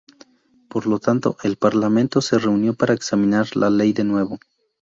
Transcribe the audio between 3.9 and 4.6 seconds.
de nuevo.